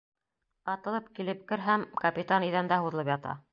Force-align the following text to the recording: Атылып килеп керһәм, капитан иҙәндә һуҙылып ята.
Атылып 0.73 1.11
килеп 1.19 1.45
керһәм, 1.53 1.85
капитан 2.01 2.49
иҙәндә 2.51 2.83
һуҙылып 2.87 3.15
ята. 3.17 3.41